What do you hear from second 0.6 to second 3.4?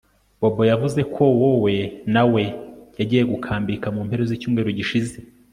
yavuze ko wowe na we yagiye